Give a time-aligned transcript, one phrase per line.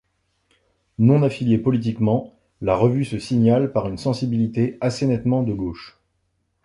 [0.97, 5.99] Non affiliée politiquement, la revue se signale par une sensibilité assez nettement de gauche.